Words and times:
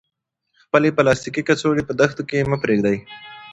خپلې 0.63 0.89
پلاستیکي 0.97 1.41
کڅوړې 1.47 1.83
په 1.85 1.93
دښتو 1.99 2.21
کې 2.29 2.47
مه 2.49 2.57
پریږدئ. 2.63 2.97